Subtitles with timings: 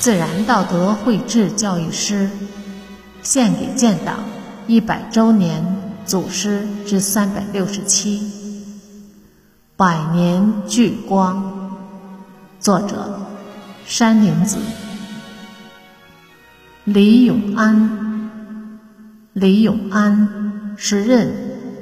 [0.00, 2.30] 自然道德绘制教育诗，
[3.22, 4.20] 献给建党
[4.66, 5.62] 一百周年
[6.06, 8.32] 祖师之三百六十七。
[9.76, 11.76] 百年聚光，
[12.58, 13.20] 作者
[13.84, 14.56] 山林子。
[16.84, 18.30] 李永安，
[19.34, 21.30] 李永安时任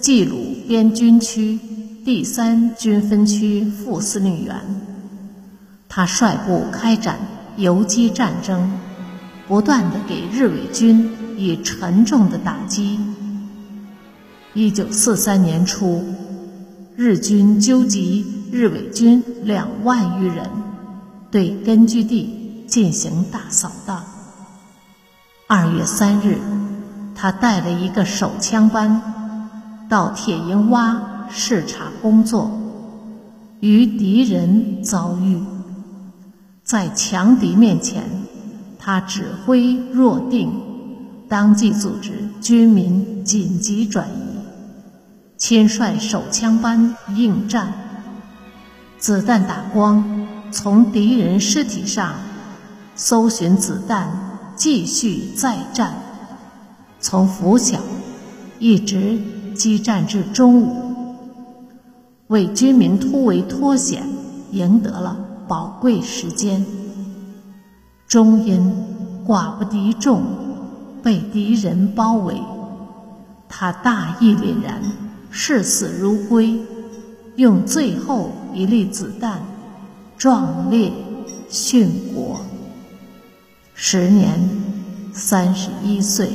[0.00, 1.60] 冀鲁边军区
[2.04, 4.56] 第三军分区副司令员，
[5.88, 7.16] 他率部开展。
[7.60, 8.72] 游击战争
[9.46, 12.98] 不断的给日伪军以沉重的打击。
[14.54, 16.02] 一九四三年初，
[16.96, 20.48] 日军纠集日伪军两万余人，
[21.30, 24.02] 对根据地进行大扫荡。
[25.46, 26.38] 二月三日，
[27.14, 29.02] 他带了一个手枪班
[29.88, 30.96] 到铁营洼
[31.30, 32.50] 视察工作，
[33.60, 35.38] 与敌人遭遇。
[36.70, 38.04] 在强敌面前，
[38.78, 40.52] 他指挥若定，
[41.28, 44.38] 当即组织军民紧急转移，
[45.36, 47.72] 亲率手枪班应战。
[49.00, 52.14] 子弹打光，从敌人尸体上
[52.94, 54.08] 搜寻子弹，
[54.54, 55.92] 继续再战，
[57.00, 57.80] 从拂晓
[58.60, 59.20] 一直
[59.56, 61.26] 激战至中午，
[62.28, 64.04] 为军民突围脱险
[64.52, 65.16] 赢得了。
[65.50, 66.64] 宝贵时间，
[68.06, 68.72] 终因
[69.26, 70.22] 寡不敌众，
[71.02, 72.40] 被敌人包围。
[73.48, 74.80] 他大义凛然，
[75.28, 76.56] 视死如归，
[77.34, 79.42] 用最后一粒子弹
[80.16, 80.92] 壮烈
[81.50, 82.40] 殉国。
[83.74, 84.38] 时年
[85.12, 86.30] 三十一岁。